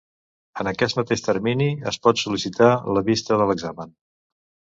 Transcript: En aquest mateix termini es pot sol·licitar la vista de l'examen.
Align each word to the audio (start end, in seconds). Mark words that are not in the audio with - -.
En 0.61 0.69
aquest 0.69 0.95
mateix 0.99 1.21
termini 1.27 1.67
es 1.91 1.99
pot 2.07 2.23
sol·licitar 2.23 2.71
la 2.97 3.05
vista 3.11 3.39
de 3.45 3.49
l'examen. 3.53 3.95